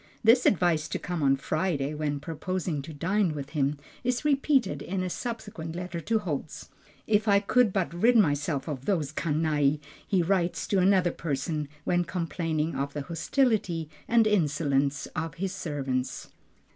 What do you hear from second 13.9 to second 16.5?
and insolence of his servants.